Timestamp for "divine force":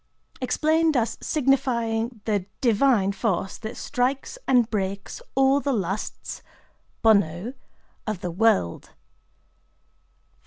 2.59-3.59